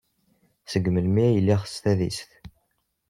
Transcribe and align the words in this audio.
Seg 0.71 0.85
melmi 0.93 1.21
ay 1.27 1.37
lliɣ 1.41 1.61
s 1.65 1.75
tadist? 1.83 2.29